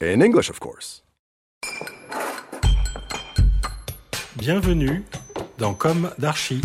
[0.00, 1.04] In English, of course.
[4.36, 5.02] Bienvenue
[5.58, 6.60] dans Comme d'Archi.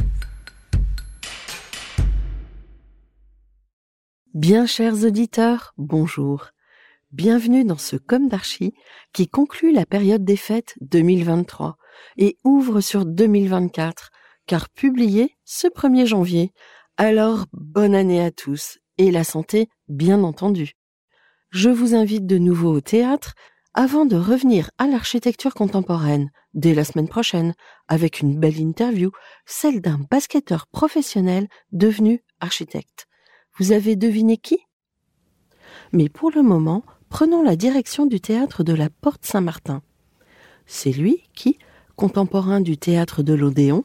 [4.36, 6.52] Bien chers auditeurs, bonjour.
[7.12, 8.76] Bienvenue dans ce Comme d'Archi
[9.14, 11.78] qui conclut la période des fêtes 2023
[12.18, 14.12] et ouvre sur 2024,
[14.46, 16.52] car publié ce 1er janvier.
[16.98, 20.74] Alors, bonne année à tous et la santé, bien entendu.
[21.54, 23.36] Je vous invite de nouveau au théâtre
[23.76, 27.54] avant de revenir à l'architecture contemporaine dès la semaine prochaine
[27.88, 29.12] avec une belle interview,
[29.46, 33.06] celle d'un basketteur professionnel devenu architecte.
[33.60, 34.58] Vous avez deviné qui?
[35.92, 39.84] Mais pour le moment, prenons la direction du théâtre de la Porte Saint-Martin.
[40.66, 41.60] C'est lui qui,
[41.96, 43.84] contemporain du théâtre de l'Odéon,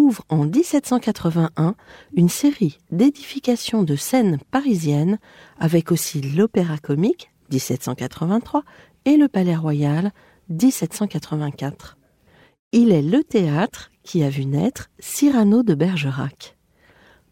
[0.00, 1.74] ouvre en 1781
[2.14, 5.18] une série d'édifications de scènes parisiennes,
[5.58, 8.64] avec aussi l'Opéra Comique, 1783,
[9.04, 10.12] et le Palais Royal,
[10.48, 11.98] 1784.
[12.72, 16.56] Il est le théâtre qui a vu naître Cyrano de Bergerac.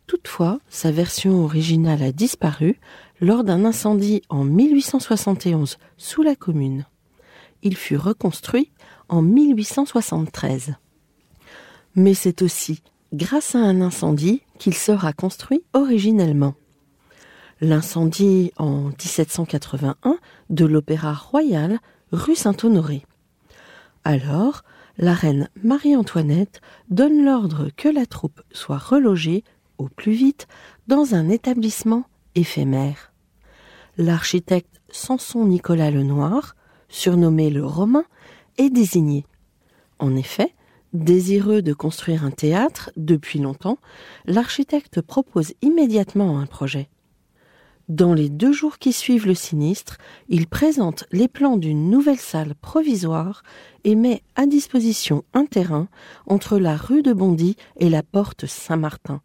[0.07, 2.81] Toutefois, sa version originale a disparu
[3.21, 6.87] lors d'un incendie en 1871 sous la commune.
[7.63, 8.73] Il fut reconstruit
[9.09, 10.75] en 1873.
[11.99, 12.81] Mais c'est aussi
[13.13, 16.55] grâce à un incendie qu'il sera construit originellement.
[17.61, 20.17] L'incendie en 1781
[20.49, 21.81] de l'Opéra Royal
[22.13, 23.05] rue Saint-Honoré.
[24.05, 24.63] Alors,
[24.97, 29.43] la reine Marie-Antoinette donne l'ordre que la troupe soit relogée
[29.79, 30.47] au plus vite
[30.87, 32.05] dans un établissement
[32.37, 33.13] éphémère.
[33.97, 36.55] L'architecte Samson Nicolas Lenoir,
[36.89, 38.05] surnommé le Romain,
[38.57, 39.27] est désigné.
[39.99, 40.55] En effet,
[40.93, 43.79] désireux de construire un théâtre depuis longtemps,
[44.27, 46.89] l'architecte propose immédiatement un projet.
[47.89, 49.97] Dans les deux jours qui suivent le sinistre,
[50.29, 53.43] il présente les plans d'une nouvelle salle provisoire
[53.85, 55.89] et met à disposition un terrain
[56.27, 59.23] entre la rue de Bondy et la porte Saint-Martin,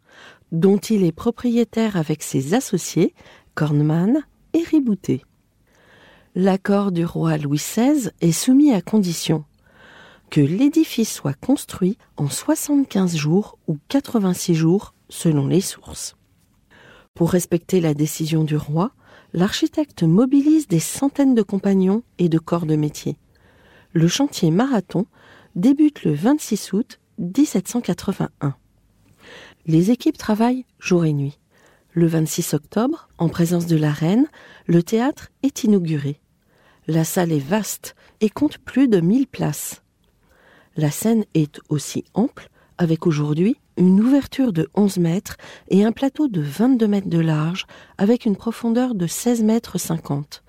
[0.50, 3.14] dont il est propriétaire avec ses associés,
[3.54, 4.22] Kornmann
[4.54, 5.20] et Riboutet.
[6.34, 9.44] L'accord du roi Louis XVI est soumis à condition
[10.34, 16.16] que l'édifice soit construit en 75 jours ou 86 jours selon les sources.
[17.14, 18.90] Pour respecter la décision du roi,
[19.32, 23.16] l'architecte mobilise des centaines de compagnons et de corps de métier.
[23.92, 25.06] Le chantier Marathon
[25.54, 28.56] débute le 26 août 1781.
[29.66, 31.38] Les équipes travaillent jour et nuit.
[31.92, 34.26] Le 26 octobre, en présence de la reine,
[34.66, 36.20] le théâtre est inauguré.
[36.88, 39.83] La salle est vaste et compte plus de 1000 places.
[40.76, 42.48] La scène est aussi ample,
[42.78, 45.36] avec aujourd'hui une ouverture de 11 mètres
[45.68, 50.42] et un plateau de 22 mètres de large, avec une profondeur de 16 mètres 50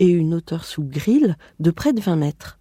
[0.00, 2.58] et une hauteur sous grille de près de 20 mètres.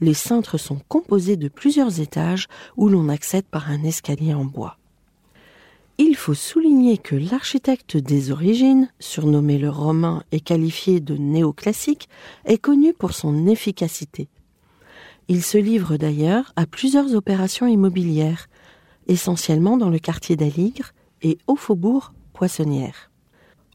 [0.00, 2.46] Les cintres sont composés de plusieurs étages
[2.78, 4.78] où l'on accède par un escalier en bois.
[5.98, 12.08] Il faut souligner que l'architecte des origines, surnommé le romain et qualifié de néoclassique,
[12.46, 14.28] est connu pour son efficacité.
[15.32, 18.48] Il se livre d'ailleurs à plusieurs opérations immobilières,
[19.06, 20.90] essentiellement dans le quartier d'Aligre
[21.22, 23.12] et au faubourg Poissonnière.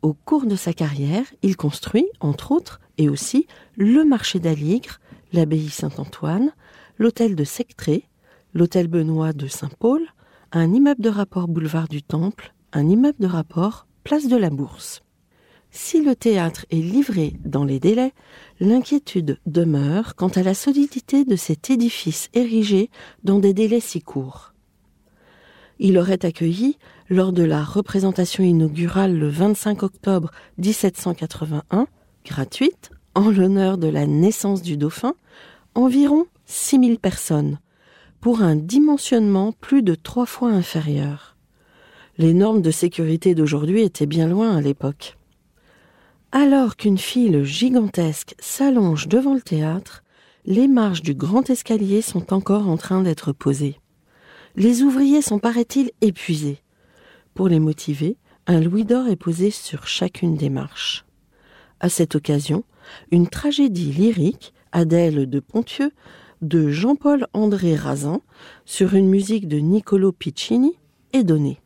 [0.01, 4.99] Au cours de sa carrière, il construit, entre autres, et aussi le marché d'Aligre,
[5.31, 6.51] l'abbaye Saint-Antoine,
[6.97, 8.09] l'hôtel de Sectré,
[8.53, 10.05] l'hôtel Benoît de Saint-Paul,
[10.51, 15.04] un immeuble de rapport boulevard du Temple, un immeuble de rapport place de la Bourse.
[15.77, 18.13] Si le théâtre est livré dans les délais,
[18.61, 22.89] l'inquiétude demeure quant à la solidité de cet édifice érigé
[23.25, 24.53] dans des délais si courts.
[25.77, 26.77] Il aurait accueilli,
[27.09, 31.87] lors de la représentation inaugurale le 25 octobre 1781,
[32.23, 35.13] gratuite, en l'honneur de la naissance du dauphin,
[35.75, 37.59] environ 6000 personnes,
[38.21, 41.35] pour un dimensionnement plus de trois fois inférieur.
[42.17, 45.17] Les normes de sécurité d'aujourd'hui étaient bien loin à l'époque.
[46.37, 50.03] Alors qu'une file gigantesque s'allonge devant le théâtre,
[50.43, 53.79] les marches du grand escalier sont encore en train d'être posées.
[54.57, 56.57] Les ouvriers sont, paraît-il, épuisés.
[57.35, 58.17] Pour les motiver,
[58.47, 61.05] un louis d'or est posé sur chacune des marches.
[61.79, 62.65] À cette occasion,
[63.11, 65.93] une tragédie lyrique, Adèle de Pontieux,
[66.41, 68.19] de Jean-Paul André Razin,
[68.65, 70.73] sur une musique de Niccolo Piccini,
[71.13, 71.61] est donné.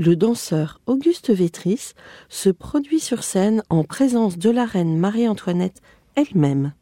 [0.00, 1.92] Le danseur Auguste Vétris
[2.30, 5.82] se produit sur scène en présence de la reine Marie-Antoinette
[6.14, 6.72] elle-même.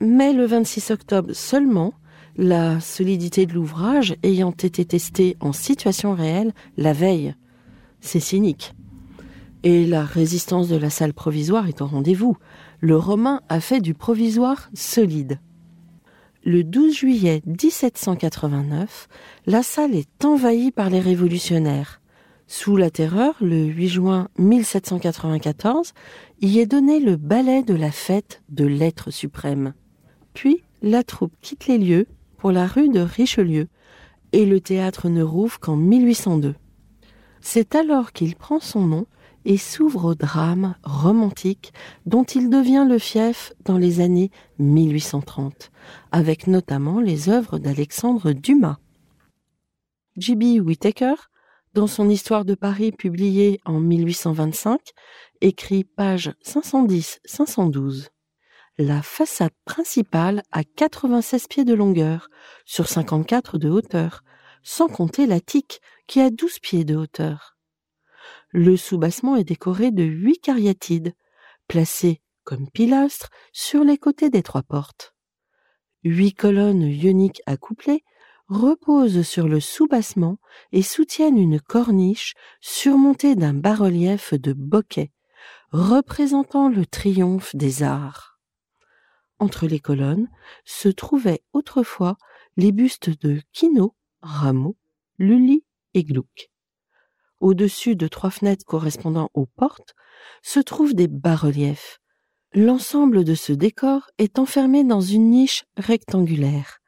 [0.00, 1.92] Mais le 26 octobre seulement,
[2.38, 7.34] la solidité de l'ouvrage ayant été testée en situation réelle la veille.
[8.00, 8.72] C'est cynique.
[9.64, 12.38] Et la résistance de la salle provisoire est au rendez-vous.
[12.80, 15.40] Le Romain a fait du provisoire solide.
[16.42, 19.08] Le 12 juillet 1789,
[19.44, 22.01] la salle est envahie par les révolutionnaires.
[22.54, 25.94] Sous la terreur, le 8 juin 1794,
[26.42, 29.72] y est donné le ballet de la fête de l'être suprême.
[30.34, 32.06] Puis, la troupe quitte les lieux
[32.36, 33.68] pour la rue de Richelieu,
[34.32, 36.54] et le théâtre ne rouvre qu'en 1802.
[37.40, 39.06] C'est alors qu'il prend son nom
[39.46, 41.72] et s'ouvre au drame romantique
[42.04, 45.72] dont il devient le fief dans les années 1830,
[46.12, 48.76] avec notamment les œuvres d'Alexandre Dumas.
[50.18, 50.60] J.B.
[50.60, 51.14] Whittaker,
[51.74, 54.78] dans son Histoire de Paris publiée en 1825,
[55.40, 58.08] écrit page 510-512.
[58.78, 62.28] La façade principale a 96 pieds de longueur,
[62.64, 64.22] sur 54 de hauteur,
[64.62, 67.56] sans compter l'attique qui a 12 pieds de hauteur.
[68.50, 71.14] Le soubassement est décoré de huit cariatides,
[71.68, 75.14] placées comme pilastres sur les côtés des trois portes.
[76.04, 78.04] Huit colonnes ioniques accouplées
[78.52, 80.38] reposent sur le soubassement
[80.72, 85.10] et soutiennent une corniche surmontée d'un bas-relief de bokeh,
[85.70, 88.38] représentant le triomphe des arts.
[89.38, 90.28] Entre les colonnes
[90.64, 92.16] se trouvaient autrefois
[92.56, 94.76] les bustes de Quinault, Rameau,
[95.18, 95.64] Lully
[95.94, 96.50] et Gluck.
[97.40, 99.94] Au-dessus de trois fenêtres correspondant aux portes
[100.42, 102.00] se trouvent des bas-reliefs.
[102.52, 106.81] L'ensemble de ce décor est enfermé dans une niche rectangulaire,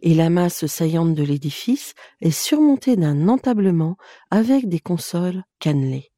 [0.00, 3.96] et la masse saillante de l'édifice est surmontée d'un entablement
[4.30, 6.12] avec des consoles cannelées.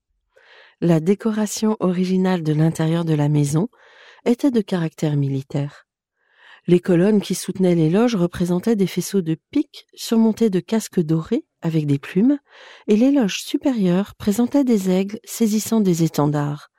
[0.80, 3.68] La décoration originale de l'intérieur de la maison
[4.24, 5.86] était de caractère militaire.
[6.66, 11.46] Les colonnes qui soutenaient les loges représentaient des faisceaux de piques surmontés de casques dorés
[11.62, 12.38] avec des plumes,
[12.86, 16.70] et les loges supérieures présentaient des aigles saisissant des étendards,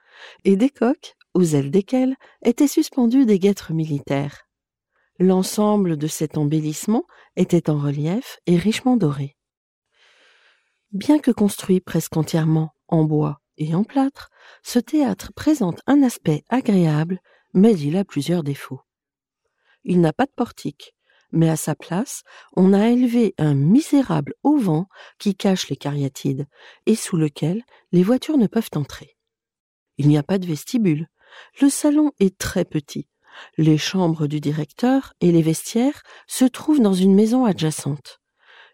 [0.45, 4.47] et des coques, aux ailes desquelles étaient suspendus des guêtres militaires.
[5.21, 9.37] L'ensemble de cet embellissement était en relief et richement doré.
[10.93, 14.31] Bien que construit presque entièrement en bois et en plâtre,
[14.63, 17.19] ce théâtre présente un aspect agréable,
[17.53, 18.81] mais il a plusieurs défauts.
[19.83, 20.95] Il n'a pas de portique,
[21.31, 22.23] mais à sa place,
[22.55, 24.85] on a élevé un misérable auvent
[25.19, 26.47] qui cache les cariatides
[26.87, 29.19] et sous lequel les voitures ne peuvent entrer.
[29.97, 31.09] Il n'y a pas de vestibule.
[31.61, 33.07] Le salon est très petit.
[33.57, 38.19] Les chambres du directeur et les vestiaires se trouvent dans une maison adjacente.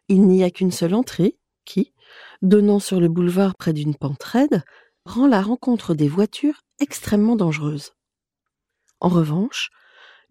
[0.08, 1.94] Il n'y a qu'une seule entrée qui,
[2.42, 4.64] donnant sur le boulevard près d'une pente raide,
[5.06, 7.92] rend la rencontre des voitures extrêmement dangereuse.
[9.00, 9.70] En revanche,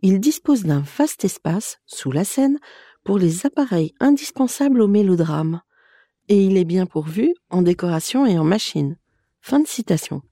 [0.03, 2.59] il dispose d'un vaste espace, sous la scène,
[3.05, 5.63] pour les appareils indispensables au mélodrame,
[6.29, 8.99] et il est bien pourvu en décoration et en machines.
[9.41, 10.23] Fin de citation.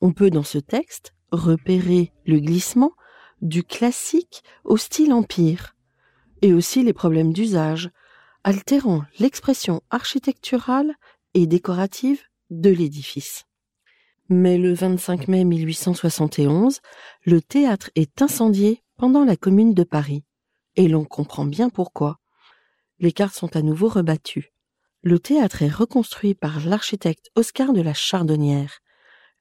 [0.00, 2.92] On peut dans ce texte repérer le glissement
[3.40, 5.74] du classique au style empire,
[6.42, 7.90] et aussi les problèmes d'usage,
[8.44, 10.94] altérant l'expression architecturale
[11.34, 13.44] et décorative de l'édifice.
[14.28, 16.80] Mais le 25 mai 1871,
[17.24, 20.24] le théâtre est incendié pendant la Commune de Paris,
[20.76, 22.20] et l'on comprend bien pourquoi.
[22.98, 24.52] Les cartes sont à nouveau rebattues.
[25.02, 28.80] Le théâtre est reconstruit par l'architecte Oscar de la Chardonnière.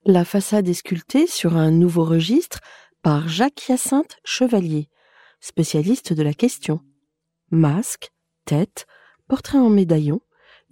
[0.06, 2.62] La façade est sculptée sur un nouveau registre
[3.02, 4.90] par Jacques-Hyacinthe Chevalier,
[5.40, 6.82] spécialiste de la question.
[7.52, 8.12] Masque,
[8.46, 8.86] tête,
[9.28, 10.22] portrait en médaillon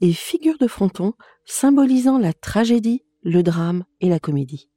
[0.01, 1.13] et figure de fronton
[1.45, 4.69] symbolisant la tragédie, le drame et la comédie.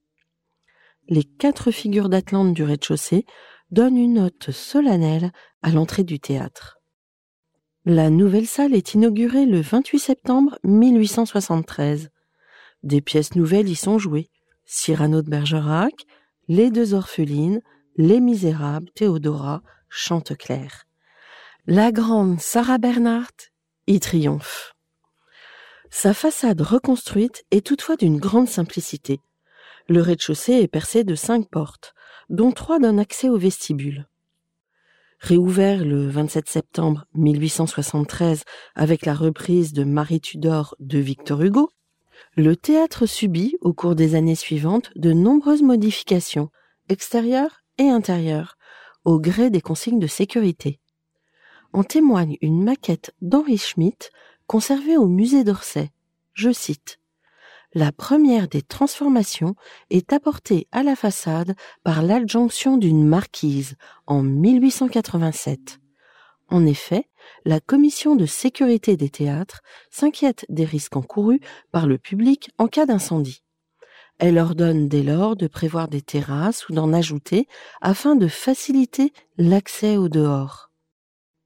[1.09, 3.27] Les quatre figures d'Atlante du rez-de-chaussée
[3.71, 6.79] donne une note solennelle à l'entrée du théâtre.
[7.85, 12.11] La nouvelle salle est inaugurée le 28 septembre 1873.
[12.83, 14.31] Des pièces nouvelles y sont jouées.
[14.65, 15.95] Cyrano de Bergerac,
[16.53, 17.63] Les deux orphelines,
[17.97, 20.85] Les Misérables, Théodora, Chanteclair.
[21.69, 23.53] La grande Sarah Bernhardt
[23.87, 24.75] y triomphe.
[25.91, 29.21] Sa façade reconstruite est toutefois d'une grande simplicité.
[29.89, 31.95] Le rez-de-chaussée est percé de cinq portes,
[32.31, 34.09] dont trois donnent accès au vestibule.
[35.21, 38.43] Réouvert le 27 septembre 1873
[38.75, 41.71] avec la reprise de Marie Tudor de Victor Hugo,
[42.37, 46.51] le théâtre subit au cours des années suivantes de nombreuses modifications,
[46.89, 48.57] extérieures et intérieures,
[49.05, 50.81] au gré des consignes de sécurité.
[51.73, 54.11] En témoigne une maquette d'Henri Schmitt
[54.47, 55.91] conservée au musée d'Orsay.
[56.35, 57.01] Je cite
[57.73, 59.55] la première des transformations
[59.91, 63.77] est apportée à la façade par l'adjonction d'une marquise
[64.09, 65.79] en 1887.
[66.51, 67.07] En effet,
[67.45, 71.41] la commission de sécurité des théâtres s'inquiète des risques encourus
[71.71, 73.45] par le public en cas d'incendie.
[74.19, 77.47] Elle ordonne dès lors de prévoir des terrasses ou d'en ajouter
[77.81, 80.71] afin de faciliter l'accès au dehors.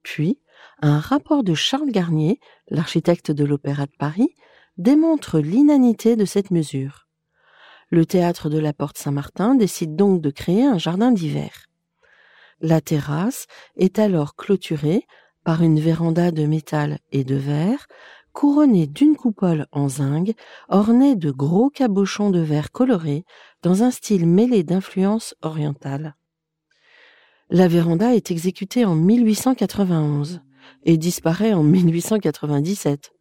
[0.02, 0.40] Puis,
[0.80, 4.34] un rapport de Charles Garnier, l'architecte de l'Opéra de Paris,
[4.76, 7.06] démontre l'inanité de cette mesure.
[7.90, 11.66] Le théâtre de la Porte Saint-Martin décide donc de créer un jardin d'hiver.
[12.66, 15.06] La terrasse est alors clôturée
[15.44, 17.86] par une véranda de métal et de verre,
[18.32, 20.32] couronnée d'une coupole en zinc,
[20.70, 23.26] ornée de gros cabochons de verre colorés
[23.60, 26.16] dans un style mêlé d'influences orientales.
[27.50, 30.40] La véranda est exécutée en 1891
[30.84, 33.12] et disparaît en 1897.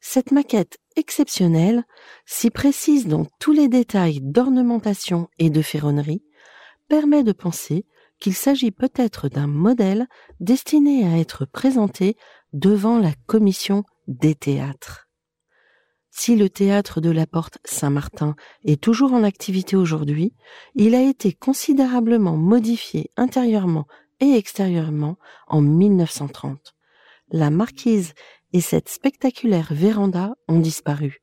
[0.00, 1.84] Cette maquette exceptionnelle,
[2.26, 6.24] si précise dans tous les détails d'ornementation et de ferronnerie,
[6.88, 7.86] permet de penser
[8.24, 10.08] qu'il s'agit peut-être d'un modèle
[10.40, 12.16] destiné à être présenté
[12.54, 15.10] devant la commission des théâtres.
[16.10, 20.32] Si le théâtre de la Porte Saint-Martin est toujours en activité aujourd'hui,
[20.74, 23.86] il a été considérablement modifié intérieurement
[24.20, 26.74] et extérieurement en 1930.
[27.30, 28.14] La marquise
[28.54, 31.18] et cette spectaculaire véranda ont disparu,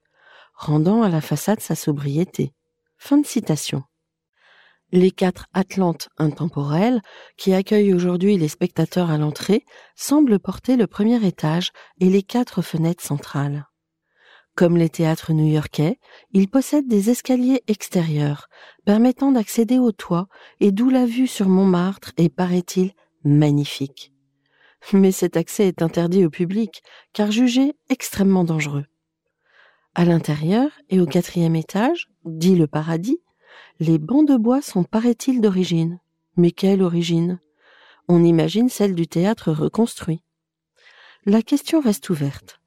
[0.53, 2.53] rendant à la façade sa sobriété.
[3.00, 3.86] Fin de citation.
[4.91, 7.01] Les quatre Atlantes intemporelles,
[7.38, 12.62] qui accueillent aujourd'hui les spectateurs à l'entrée, semblent porter le premier étage et les quatre
[12.62, 13.67] fenêtres centrales.
[14.55, 15.98] Comme les théâtres new-yorkais,
[16.31, 18.48] ils possèdent des escaliers extérieurs,
[18.86, 20.27] permettant d'accéder au toit
[20.60, 22.91] et d'où la vue sur Montmartre est, paraît-il,
[23.24, 24.12] magnifique
[24.93, 26.83] mais cet accès est interdit au public,
[27.13, 28.86] car jugé extrêmement dangereux.
[29.93, 33.19] À l'intérieur et au quatrième étage, dit le paradis,
[33.79, 36.00] les bancs de bois sont, paraît-il, d'origine.
[36.38, 37.39] Mais quelle origine?
[38.08, 40.22] On imagine celle du théâtre reconstruit.
[41.25, 42.60] La question reste ouverte.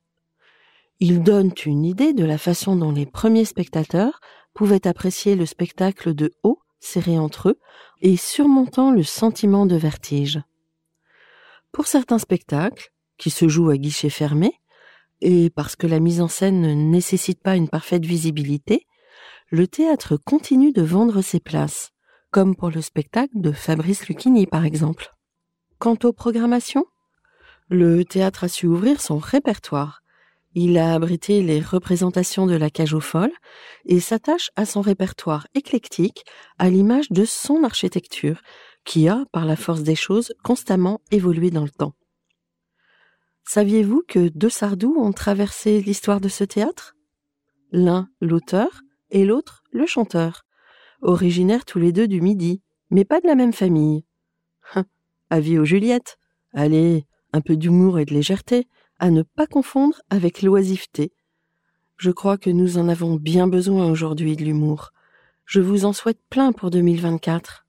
[1.00, 4.20] Ils donnent une idée de la façon dont les premiers spectateurs
[4.54, 7.58] pouvaient apprécier le spectacle de haut, serré entre eux,
[8.00, 10.40] et surmontant le sentiment de vertige.
[11.72, 14.60] Pour certains spectacles, qui se jouent à guichet fermé,
[15.20, 18.86] et parce que la mise en scène ne nécessite pas une parfaite visibilité,
[19.54, 21.92] le théâtre continue de vendre ses places,
[22.32, 25.12] comme pour le spectacle de Fabrice Lucchini par exemple.
[25.78, 26.87] Quant aux programmations,
[27.68, 30.02] le théâtre a su ouvrir son répertoire.
[30.56, 33.30] Il a abrité les représentations de la cage aux folles
[33.84, 36.25] et s'attache à son répertoire éclectique
[36.58, 38.40] à l'image de son architecture,
[38.84, 41.94] qui a, par la force des choses, constamment évolué dans le temps.
[43.44, 46.96] Saviez-vous que deux Sardou ont traversé l'histoire de ce théâtre?
[47.70, 48.82] L'un l'auteur
[49.14, 50.44] et l'autre le chanteur,
[51.00, 54.04] originaires tous les deux du Midi, mais pas de la même famille.
[54.75, 54.85] Hein,
[55.30, 56.18] avis aux Juliette.
[56.52, 58.68] Allez, un peu d'humour et de légèreté,
[58.99, 61.12] à ne pas confondre avec l'oisiveté.
[61.97, 64.92] Je crois que nous en avons bien besoin aujourd'hui de l'humour.
[65.47, 67.66] Je vous en souhaite plein pour 2024.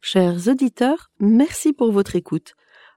[0.00, 2.54] Chers auditeurs, merci pour votre écoute.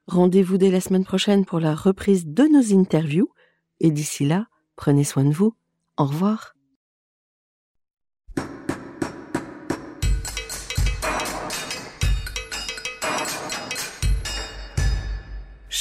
[0.08, 3.30] Rendez-vous dès la semaine prochaine pour la reprise de nos interviews.
[3.80, 5.56] Et d'ici là, prenez soin de vous.
[5.98, 6.55] Au revoir.